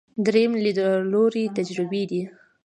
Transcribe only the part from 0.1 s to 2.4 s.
درېیم لیدلوری تجربي دی.